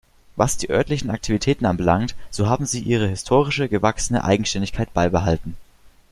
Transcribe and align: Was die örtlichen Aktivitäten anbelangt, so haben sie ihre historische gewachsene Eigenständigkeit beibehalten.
Was 0.35 0.57
die 0.57 0.71
örtlichen 0.71 1.11
Aktivitäten 1.11 1.67
anbelangt, 1.67 2.15
so 2.31 2.47
haben 2.49 2.65
sie 2.65 2.79
ihre 2.79 3.07
historische 3.07 3.69
gewachsene 3.69 4.23
Eigenständigkeit 4.23 4.91
beibehalten. 4.95 5.55